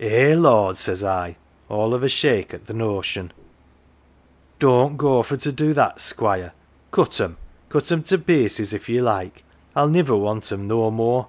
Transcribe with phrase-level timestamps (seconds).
[0.00, 1.36] 1 "'Eh, lord!' says I,
[1.68, 3.32] all of a shake at th' notion,'
[4.58, 6.52] don't go for to do that, Squire!
[6.90, 7.36] Cut 'em
[7.68, 9.44] cut 'em t' pieces, if ye like
[9.76, 11.28] I'll niver want 'em no more